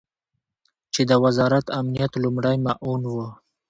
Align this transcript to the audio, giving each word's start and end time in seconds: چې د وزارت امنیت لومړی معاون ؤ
چې 0.93 1.01
د 1.09 1.11
وزارت 1.25 1.65
امنیت 1.79 2.11
لومړی 2.23 2.57
معاون 2.65 3.01
ؤ 3.13 3.21